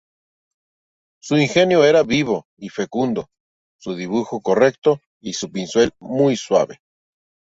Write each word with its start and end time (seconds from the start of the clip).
Su 1.21 1.35
genio 1.37 1.83
era 1.83 2.01
vivo 2.01 2.47
y 2.57 2.69
fecundo, 2.69 3.29
su 3.79 3.93
dibujo 3.93 4.41
correcto 4.41 4.99
y 5.21 5.33
su 5.33 5.51
pincel 5.51 5.91
muy 5.99 6.35
suave. 6.35 6.81